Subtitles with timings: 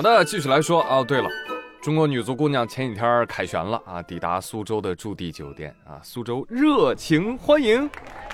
[0.00, 1.04] 好的，继续来说哦。
[1.06, 1.28] 对了，
[1.82, 7.86] 中国女足姑娘前几天凯旋了啊，抵达苏州的驻地酒店啊，苏州热情欢迎，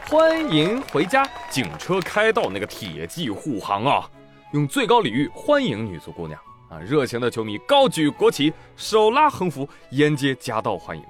[0.08, 1.28] 欢迎回家。
[1.50, 4.08] 警车开道那个铁骑护航啊，
[4.52, 6.38] 用最高礼遇欢迎女足姑娘
[6.70, 11.02] 啊，热情的球迷高举国旗，手拉横幅，沿街夹道欢迎。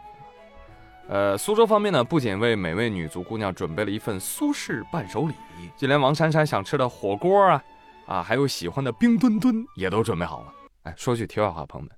[1.07, 5.35] 呃，苏州方面呢，不仅为每位女足姑娘准备了一份苏式伴手礼，
[5.77, 7.63] 就连王珊珊想吃的火锅啊，
[8.07, 10.53] 啊，还有喜欢的冰墩墩也都准备好了。
[10.85, 11.97] 哎，说句题外话，朋友们，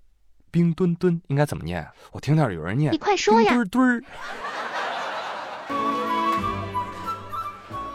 [0.51, 1.93] 冰墩墩应该怎么念啊？
[2.13, 3.53] 我听到有人念，你快说呀！
[3.53, 4.03] 墩墩儿。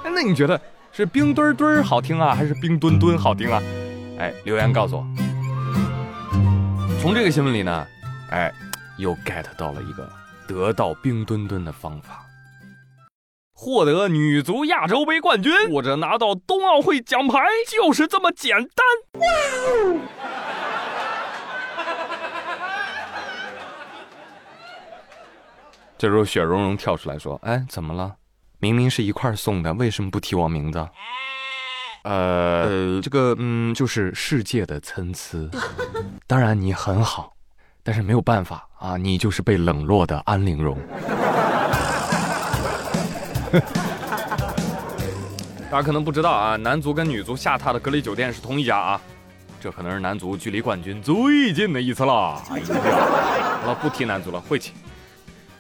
[0.04, 3.62] 哎，那你觉得是冰墩墩儿好听啊，还是冰墩墩好听啊？
[4.20, 5.06] 哎，留言告诉我。
[7.02, 7.88] 从这个新闻里呢，
[8.30, 8.54] 哎，
[8.98, 10.08] 又 get 到了一个。
[10.46, 12.23] 得到冰墩墩的方法，
[13.64, 17.40] 获得女足亚洲杯冠军或者拿到冬奥会奖牌，
[17.72, 18.68] 就是这么简单。
[25.98, 28.16] 这时候雪融融跳出来说：“哎，怎么了？
[28.60, 30.86] 明明是一块送的，为什么不提我名字？”
[32.04, 35.50] 呃，这个，嗯，就是世界的参差。
[36.28, 37.32] 当然你很好。
[37.86, 40.78] 但是没有办法啊，你就是被冷落的安陵容。
[45.70, 49.02] 大家可能不知道啊，男足跟女足下榻的隔离酒店是同一家啊，
[49.60, 52.42] 这可能是男足距离冠军最近的一次了。
[52.50, 52.66] 哎呀，
[53.62, 54.74] 好了，不提男足了，晦气。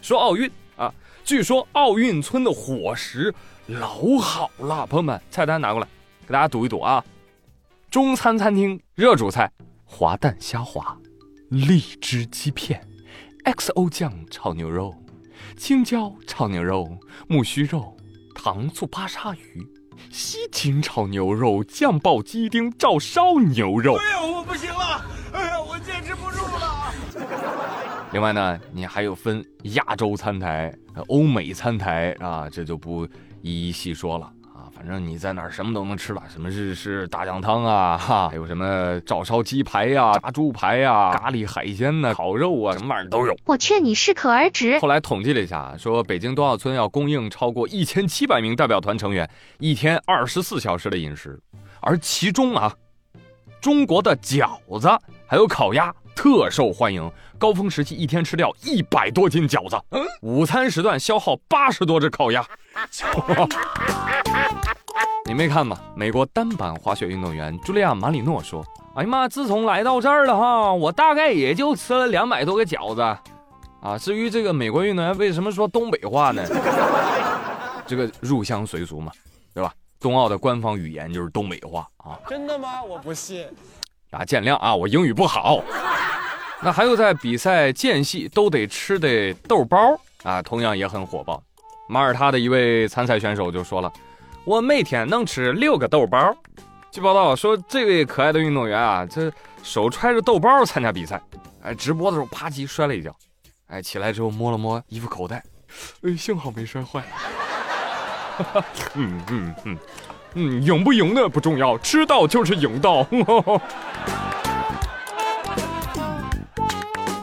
[0.01, 3.33] 说奥运啊，据说奥运村的伙食
[3.67, 5.87] 老好了，朋友们，菜单拿过来，
[6.27, 7.03] 给大家读一读啊。
[7.89, 9.51] 中餐餐厅热主菜，
[9.85, 10.97] 滑蛋虾滑。
[11.49, 12.85] 荔枝鸡片
[13.45, 14.95] ，XO 酱炒牛肉，
[15.55, 17.95] 青椒炒牛肉，木须肉，
[18.33, 19.67] 糖醋巴沙鱼，
[20.09, 23.95] 西芹炒牛肉，酱爆鸡丁，照烧牛肉。
[23.95, 25.05] 哎呦，我不行了！
[25.31, 26.93] 哎呀，我坚持不住了。
[28.11, 30.71] 另外呢，你还有分亚洲餐台、
[31.07, 33.07] 欧美餐台啊，这就不
[33.41, 34.31] 一一细说了。
[34.75, 43.33] 反正你在哪儿什么都能吃了，什么日式大酱汤啊，哈，还有什么照烧鸡排呀、炸猪排呀、咖喱海鲜呢、烤肉啊，什么玩意儿都有。
[43.45, 44.79] 我劝你适可而止。
[44.79, 49.29] 后来统计了一下，说北京冬奥村要供应超过一千七百名代表团成员
[49.59, 51.39] 一天二十四小时的饮食，
[51.79, 52.73] 而其中啊，
[53.61, 54.89] 中国的饺子
[55.25, 59.79] 还有烤鸭特受欢迎，高峰时期一天吃掉一百多斤饺子，
[60.21, 62.43] 午餐时段消耗八十多只烤鸭。
[65.25, 65.77] 你没看吗？
[65.95, 68.63] 美国单板滑雪运动员茱莉亚·马里诺说
[68.95, 73.01] ：“哎呀妈，自从来到这儿了哈，我大概也就吃了两百多个饺子，
[73.81, 76.43] 啊，至于这个美国运动员为什么说东北话呢？
[77.87, 79.11] 这个入乡随俗嘛，
[79.53, 79.73] 对吧？
[79.99, 82.19] 冬奥的官方语言就是东北话啊。
[82.27, 82.83] 真的吗？
[82.83, 83.47] 我不信。
[84.11, 85.63] 啊，见谅啊，我英语不好。
[86.61, 91.41] 那还有在比赛间隙都得吃的豆包啊，同样也很火爆。
[91.87, 93.91] 马耳他的一位参赛选手就说了。”
[94.45, 96.35] 我每天能吃六个豆包。
[96.91, 99.31] 据报道说，这位可爱的运动员啊，这
[99.63, 101.21] 手揣着豆包参加比赛，
[101.61, 103.15] 哎，直播的时候啪叽摔了一跤，
[103.67, 105.41] 哎，起来之后摸了摸衣服口袋，
[106.03, 107.01] 哎，幸好没摔坏。
[108.95, 109.77] 嗯嗯嗯
[110.33, 113.03] 嗯，赢不赢的不重要，吃到就是赢到。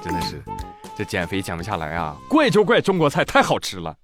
[0.03, 0.43] 真的是，
[0.97, 2.17] 这减肥减不下来啊！
[2.29, 3.95] 怪就怪中国菜太好吃了，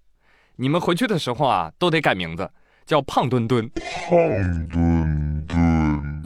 [0.57, 2.51] 你们回去的时候啊，都得改名字。
[2.87, 4.17] 叫胖墩墩，胖
[4.69, 6.23] 墩墩。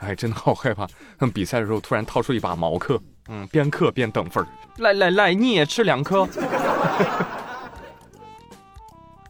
[0.00, 0.86] 哎，真的好害怕。
[1.32, 4.46] 比赛的时候突然掏出一把毛克，嗯，边嗑边等分儿。
[4.76, 6.28] 来来来，你也吃两颗。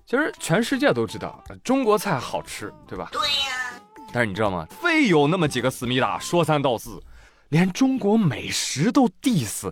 [0.04, 3.08] 其实全世界都知道中国菜好吃，对吧？
[3.12, 3.80] 对呀。
[4.12, 4.66] 但是你知道吗？
[4.82, 7.00] 非有那么几个思密达说三道四，
[7.50, 9.70] 连中国美食都 diss。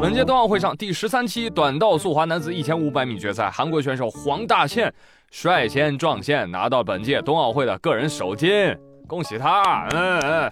[0.00, 4.92] 本届冬奥会上第十三期短道速滑男子一千五百米决赛，韩国选手黄大宪
[5.30, 8.74] 率先撞线，拿到本届冬奥会的个人首金，
[9.06, 9.86] 恭喜他！
[9.90, 10.50] 嗯嗯。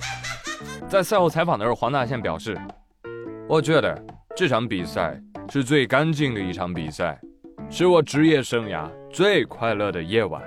[0.88, 2.56] 在赛后采访的时候，黄大宪表示
[3.48, 4.00] ：“我觉得
[4.36, 5.18] 这场比赛
[5.50, 7.18] 是最干净的一场比赛，
[7.70, 10.42] 是我职业生涯最快乐的夜晚。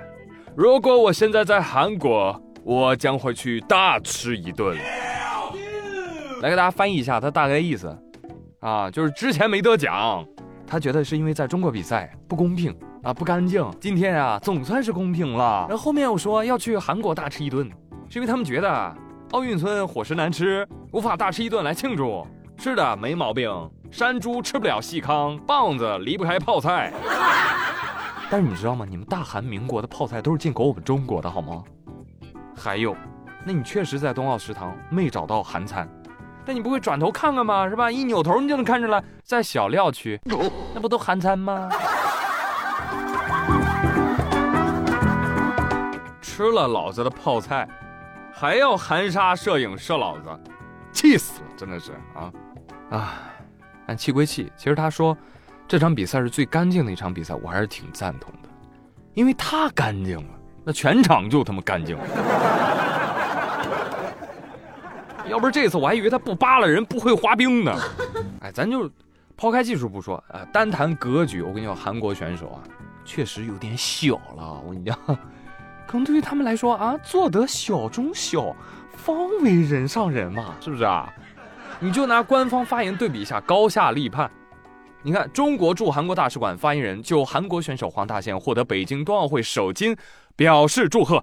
[0.56, 4.78] 如果我现在在韩国，我将会去大吃一顿。”
[6.40, 7.96] 来给大家翻译一下他大概意思。
[8.64, 10.26] 啊，就是之前没得奖，
[10.66, 13.62] 他觉得是因为在中国比赛不公平啊，不干净。
[13.78, 15.66] 今天啊，总算是公平了。
[15.68, 17.70] 然后后面又说要去韩国大吃一顿，
[18.08, 18.96] 是因为他们觉得
[19.32, 22.26] 奥运村伙食难吃，无法大吃一顿来庆祝。
[22.56, 23.50] 是的，没毛病。
[23.90, 26.90] 山猪吃不了细糠，棒子离不开泡菜。
[28.30, 28.86] 但是你知道吗？
[28.88, 31.62] 你们大韩民国的泡菜都是进口我们中国的，好吗？
[32.56, 32.96] 还有，
[33.44, 35.86] 那你确实在冬奥食堂没找到韩餐，
[36.46, 37.68] 那你不会转头看看吗？
[37.68, 37.90] 是吧？
[37.90, 40.20] 一扭头你就能看出来，在小料区，
[40.74, 41.68] 那不都韩餐吗？
[46.20, 47.66] 吃了老子的泡菜，
[48.32, 50.24] 还要含沙射影射老子，
[50.92, 51.46] 气死了！
[51.56, 52.32] 真的是啊
[52.90, 53.14] 啊！
[53.86, 55.16] 但气归气，其实他说
[55.68, 58.48] 这场比赛是最干净的一场比赛，我还是挺赞同的，
[59.14, 62.04] 因为他干净了，那全场就他妈干净了。
[65.28, 67.74] 要不是这次，我还以为他不扒拉人，不会滑冰呢。
[68.40, 68.90] 哎，咱就
[69.36, 72.62] 抛开技术不说，啊，单谈格局，我跟你讲，韩国选手啊，
[73.04, 74.60] 确实有点小了。
[74.64, 74.98] 我跟你讲。
[75.86, 78.54] 可能对于他们来说啊，做得小中小，
[78.96, 81.12] 方为人上人嘛，是不是啊？
[81.80, 84.30] 你就拿官方发言对比一下，高下立判。
[85.02, 89.96] 你看，中国驻韩国大使馆发言人就韩国选手黄大宪获得北京冬奥会首金
[90.36, 91.22] 表示祝贺。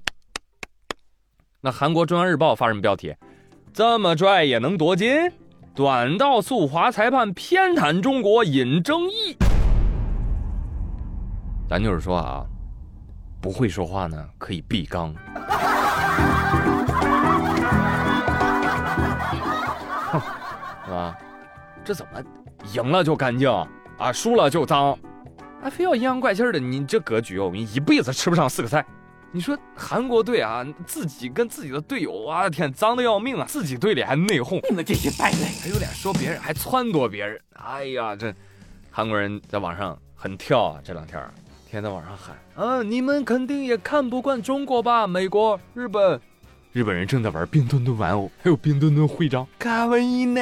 [1.61, 3.15] 那韩国中央日报发什么标题？
[3.73, 5.31] 这么拽也能夺金？
[5.73, 9.37] 短道速滑裁判偏袒中国引争议。
[11.69, 12.45] 咱就是说啊。
[13.41, 15.11] 不会说话呢，可以闭缸。
[20.11, 20.21] 哼，
[20.85, 21.17] 是吧？
[21.83, 22.21] 这怎么
[22.75, 23.49] 赢了就干净
[23.97, 24.95] 啊，输了就脏？
[25.59, 26.59] 还非要阴阳怪气的？
[26.59, 28.85] 你这格局，我们一辈子吃不上四个菜。
[29.33, 33.45] 你说韩国队啊，自己跟自己的队友我的，天，脏的要命啊！
[33.47, 37.39] 自己队里还内讧，你们这些败类，还有脸说别人，还撺掇别人。
[37.53, 38.33] 哎呀，这
[38.89, 41.21] 韩国人在网上很跳啊，这两天。
[41.69, 42.83] 天在网上喊啊！
[42.83, 45.07] 你们肯定也看不惯中国吧？
[45.07, 46.19] 美国、日本，
[46.73, 49.47] 日本人正在玩冰墩墩玩偶，还有冰墩墩徽章。
[49.57, 50.41] 卡哇伊呢？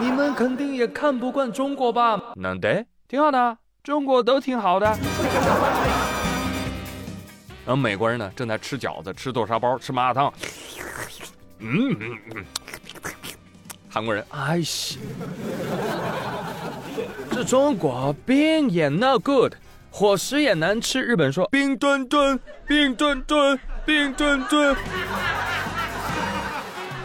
[0.00, 2.18] 你们肯定也看不惯中国吧？
[2.36, 4.96] 难得，挺好的，中国都挺好的。
[7.66, 10.32] 然后美国人呢，正在吃饺子、吃豆沙包、吃麻辣烫。
[11.58, 12.44] 嗯嗯嗯。
[13.88, 14.64] 韩国人，哎呀，
[17.30, 19.54] 这中国冰也 no good。
[19.90, 24.76] 伙食也难吃，日本说冰墩墩，冰墩墩，冰墩墩。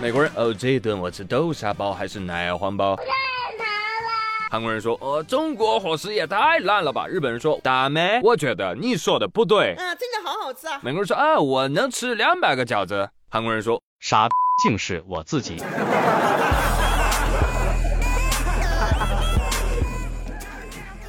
[0.02, 2.96] 美国人哦，这一顿我吃豆沙包还是奶黄包？
[2.96, 3.70] 太难了。
[4.50, 7.06] 韩国人说呃，中国伙食也太烂了吧？
[7.06, 9.76] 日本人说大妹，我觉得你说的不对。
[9.76, 10.09] 啊，真的
[10.81, 13.10] 美国人说啊，我能吃两百个饺子。
[13.30, 14.28] 韩国人说傻，
[14.63, 15.57] 竟是我自己。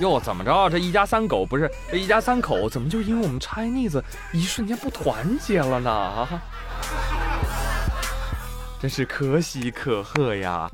[0.00, 0.68] 哟，怎么着？
[0.70, 4.02] 这一家三口不是这一家三口，怎么就因为我们 Chinese
[4.32, 5.90] 一瞬间不团结了呢？
[5.90, 6.28] 啊，
[8.80, 10.70] 真是可喜可贺呀！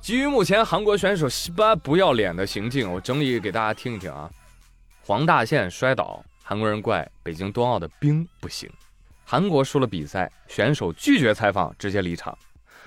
[0.00, 4.30] 基于目前韩国选手西巴不要脸的行径，我整理给大家听一听啊。
[5.04, 8.70] 黄大宪摔倒，韩国人怪北京冬奥的冰不行，
[9.22, 12.34] 韩国输了比赛，选手拒绝采访，直接离场。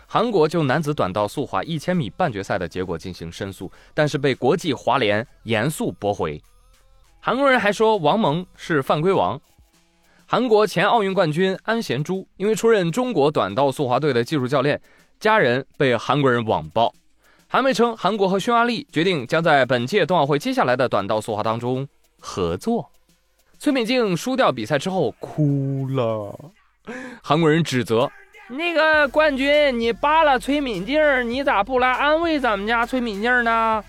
[0.07, 6.41] 韩国就男子短道速滑一千米半决赛的结果进行申诉，但是被国际滑联严肃驳回。
[7.19, 9.39] 韩国人还说王蒙是犯规王。
[10.25, 14.81] 韩国前奥运冠军安贤洙因为出任中国短道速滑队的技术教练，
[15.19, 16.91] 家人被韩国人网暴。
[17.47, 21.87] 韩媒称，韩国和匈牙利决定将在本届冬奥会接下来的短道速滑当中
[22.19, 22.89] 合作。
[23.61, 26.35] 崔美静输掉比赛之后哭了，
[27.21, 28.11] 韩国人指责。
[28.47, 33.83] 那个冠军，你扒了崔敏静你咋不来安慰咱们家崔敏静呢？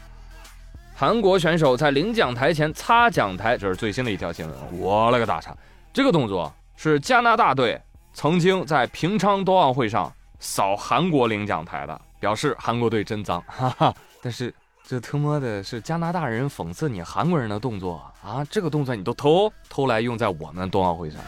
[0.95, 4.55] 韩国选手在领奖台前擦奖台，这是最新的一条新闻。
[4.79, 5.57] 我勒个大叉！
[5.91, 7.81] 这个动作是加拿大队
[8.13, 13.43] 曾经在平昌冬奥会上扫韩国领奖台的，表示韩国队真脏。
[13.47, 13.95] 哈哈！
[14.23, 18.45] 但是这他妈的是加拿大人讽刺你韩国人的动作啊！
[18.51, 21.21] 这个动作你都偷偷来用在我们冬奥会上。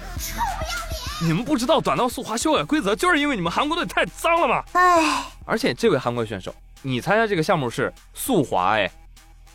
[1.22, 4.62] 你们不知道短道速滑修改规则，就是因为你们韩国队太脏了吗？
[4.72, 8.90] 哎，而且这位韩国选手，你参加这个项目是速滑，哎，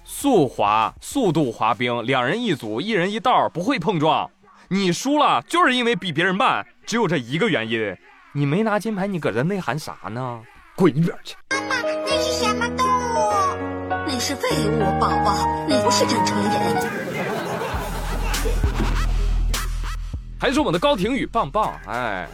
[0.06, 4.32] 速滑速度滑冰，两人一组，一人一道，不会碰撞。
[4.70, 7.96] 你输了，就是因为比别人慢，只有这一个原因。
[8.32, 10.41] 你没拿金牌，你搁这内涵啥呢？
[10.75, 11.36] 滚一边去！
[14.30, 16.54] 是废物，宝宝，你不是真成人。
[20.40, 22.30] 还是我们的高廷宇棒棒，哎，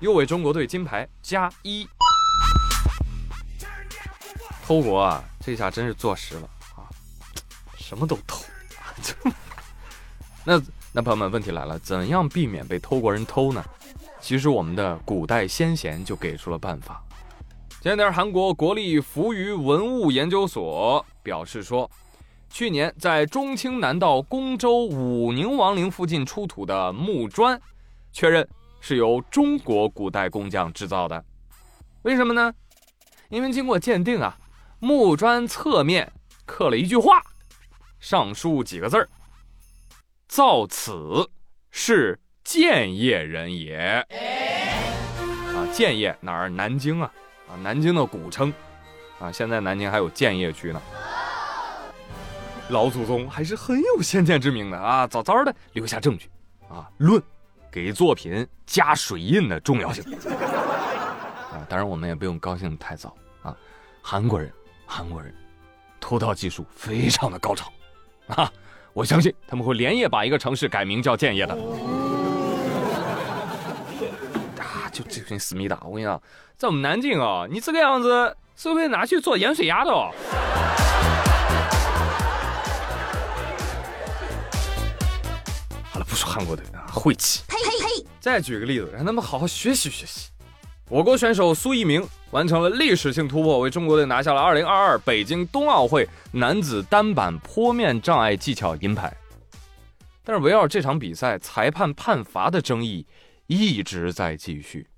[0.00, 1.88] 又为中国队金牌加一。
[4.66, 6.82] 偷国啊，这下真是坐实了啊，
[7.78, 8.42] 什么都偷。
[10.42, 10.60] 那
[10.90, 13.64] 那朋友们，问题来了，怎样避免被偷国人偷呢？
[14.20, 17.00] 其实我们的古代先贤就给出了办法。
[17.80, 21.90] 前两天，韩国国立扶余文物研究所表示说，
[22.48, 27.60] 去年在中青南道公州武宁王陵附近出土的木砖，
[28.12, 28.48] 确认
[28.80, 31.24] 是由中国古代工匠制造的。
[32.02, 32.54] 为什么呢？
[33.28, 34.38] 因为经过鉴定啊，
[34.78, 36.12] 木砖侧面
[36.44, 37.20] 刻了一句话，
[37.98, 39.08] 上书几个字儿
[40.30, 41.28] ：“造此
[41.72, 43.74] 是建业人也。”
[45.56, 46.48] 啊，建业哪儿？
[46.48, 47.12] 南京啊，
[47.48, 48.54] 啊，南京的古称。
[49.18, 50.80] 啊，现在南京还有建业区呢。
[52.68, 56.28] 老祖宗还是很有先见之明的啊，早早的留下证据，
[56.68, 57.22] 啊，论
[57.70, 60.02] 给作品加水印的重要性。
[61.52, 63.56] 啊，当然我们也不用高兴太早啊。
[64.02, 64.52] 韩国人，
[64.84, 65.32] 韩国人，
[66.00, 67.70] 偷盗技术非常的高超，
[68.26, 68.52] 啊，
[68.92, 71.54] 我相信他们会连夜把一个城市改名叫建业的。
[74.58, 76.20] 啊，就这群思密达，我跟你讲，
[76.56, 80.10] 在我们南京啊，你这个样子是会拿去做盐水鸭的哦。
[86.16, 87.42] 好了，不说韩国队啊，晦气。
[87.46, 87.70] 呸呸
[88.02, 88.06] 呸！
[88.20, 90.30] 再举个例子，让他们好好学习学习。
[90.88, 99.14] 我国选手苏翊鸣完成了历史性突破，为中国队拿下了2022北京冬奥会男子单板坡面障碍技巧银牌。
[100.24, 103.06] 但是围绕这场比赛裁判判罚的争议
[103.46, 104.88] 一直在继续。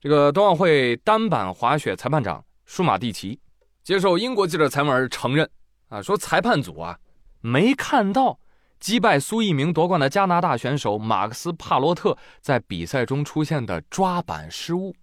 [0.00, 3.38] 这个冬奥会单板滑雪裁判长舒马蒂奇
[3.82, 5.48] 接受英国记者采访时承认，
[5.88, 6.98] 啊，说裁判组啊
[7.40, 8.38] 没看到。
[8.80, 14.94] 击败苏翊鸣夺冠的加拿大选手马克思·帕罗特在比赛中出现的抓板失误，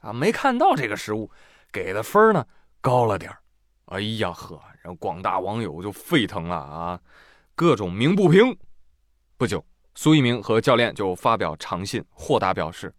[0.00, 1.30] 啊，没看到这个失误，
[1.72, 2.46] 给的分呢
[2.80, 3.32] 高了点
[3.86, 7.00] 哎呀呵，然后广大网友就沸腾了啊，
[7.54, 8.56] 各种鸣不平。
[9.36, 9.64] 不久，
[9.94, 12.94] 苏翊鸣和教练就发表长信，豁达表示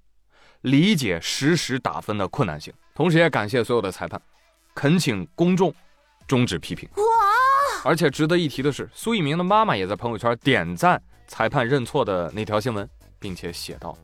[0.61, 4.21] 理解实时打分的困难性，同时也感谢所有的裁判，
[4.73, 5.73] 恳请公众
[6.27, 6.89] 终止批评。
[7.83, 13.95] 而且值得一提的是，苏翊鸣的妈妈也在朋友圈点赞裁判认错的那条新闻，并且写道：“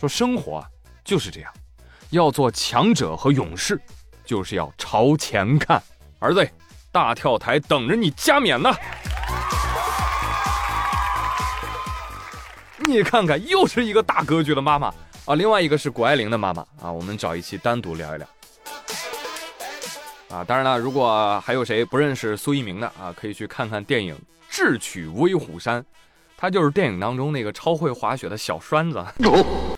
[0.00, 0.64] 说生活
[1.04, 1.52] 就是这样，
[2.10, 3.80] 要做强者和勇士，
[4.24, 5.82] 就是要朝前看。
[6.18, 6.48] 儿子，
[6.90, 8.74] 大跳台等着你加冕呢。”
[12.86, 14.88] 你看看，又是一个大格局的妈妈
[15.26, 15.34] 啊！
[15.34, 18.26] 另外一个是谷爱凌的妈妈啊，我们找一期单独聊一聊。
[20.30, 24.14] 啊，当然了，如果还有谁不认识苏一鸣的啊，可以去看看电影
[24.50, 25.80] 《智取威虎山》，
[26.36, 29.02] 他就是电影当中那个超会滑雪的小栓子。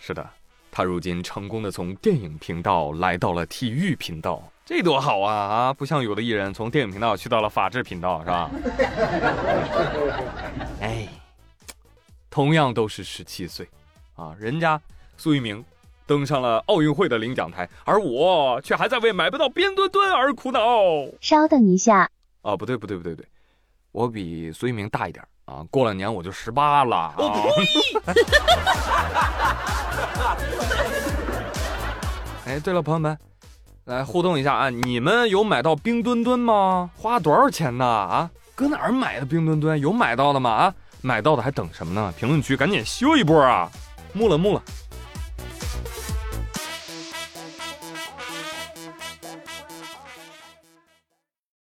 [0.01, 0.29] 是的，
[0.73, 5.73] 他如今成功的从电影频道来到了体育频道，这多好啊啊！
[5.73, 8.51] 不像有的艺人从电影频道去到了法制频道，是吧？
[10.83, 11.09] 哎，
[12.29, 13.69] 同样都是十七岁，
[14.17, 14.81] 啊，人家
[15.17, 15.65] 苏一鸣。
[16.11, 20.61] 登上了奥运会的领奖台，而我却还在为买不到冰墩墩而苦恼。
[21.21, 22.11] 稍等一下，
[22.43, 23.29] 啊，不对，不对，不对，不对，
[23.93, 26.97] 我比苏一鸣大一点啊，过了年我就十八了。
[26.97, 27.15] 啊。
[32.45, 33.17] 哎，对了，朋友们，
[33.85, 36.91] 来互动一下啊，你们有买到冰墩墩吗？
[36.97, 37.87] 花多少钱呢？
[37.87, 39.79] 啊，搁哪儿买的冰墩墩？
[39.79, 40.51] 有买到的吗？
[40.51, 42.13] 啊，买到的还等什么呢？
[42.19, 43.71] 评论区赶紧秀一波啊！
[44.13, 44.63] 木了木了。